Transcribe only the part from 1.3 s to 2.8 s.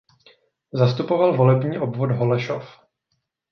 volební obvod Holešov.